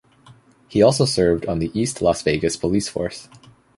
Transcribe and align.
He 0.67 0.81
also 0.81 1.05
served 1.05 1.45
on 1.45 1.59
the 1.59 1.69
East 1.79 2.01
Las 2.01 2.23
Vegas 2.23 2.57
police 2.57 2.89
force. 2.89 3.29